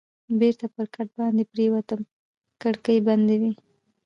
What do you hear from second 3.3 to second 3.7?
وې.